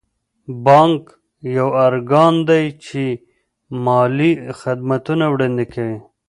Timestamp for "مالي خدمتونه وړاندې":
3.85-5.65